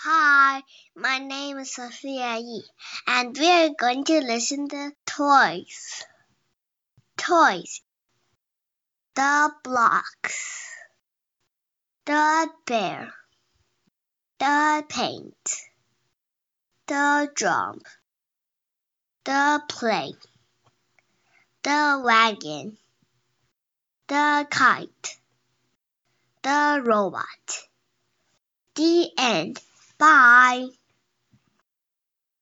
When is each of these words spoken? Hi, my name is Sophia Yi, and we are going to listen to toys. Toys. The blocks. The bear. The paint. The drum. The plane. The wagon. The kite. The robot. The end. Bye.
Hi, 0.00 0.62
my 0.94 1.20
name 1.20 1.56
is 1.56 1.72
Sophia 1.72 2.36
Yi, 2.36 2.62
and 3.06 3.34
we 3.34 3.50
are 3.50 3.70
going 3.70 4.04
to 4.04 4.20
listen 4.20 4.68
to 4.68 4.92
toys. 5.06 6.04
Toys. 7.16 7.80
The 9.14 9.52
blocks. 9.64 10.70
The 12.04 12.50
bear. 12.66 13.10
The 14.38 14.84
paint. 14.86 15.62
The 16.86 17.30
drum. 17.34 17.80
The 19.24 19.62
plane. 19.66 20.18
The 21.62 22.02
wagon. 22.04 22.76
The 24.08 24.46
kite. 24.50 25.18
The 26.42 26.82
robot. 26.84 27.62
The 28.74 29.10
end. 29.16 29.58
Bye. 29.98 30.68